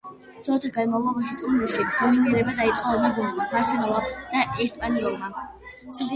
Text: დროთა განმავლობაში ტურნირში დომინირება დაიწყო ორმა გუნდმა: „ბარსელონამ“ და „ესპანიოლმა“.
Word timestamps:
დროთა 0.45 0.69
განმავლობაში 0.77 1.37
ტურნირში 1.41 1.85
დომინირება 1.99 2.57
დაიწყო 2.61 2.95
ორმა 2.95 3.13
გუნდმა: 3.19 3.47
„ბარსელონამ“ 3.53 4.11
და 4.35 4.45
„ესპანიოლმა“. 4.69 5.33